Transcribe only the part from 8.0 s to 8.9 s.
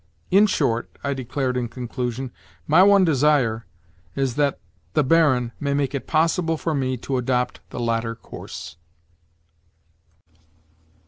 course."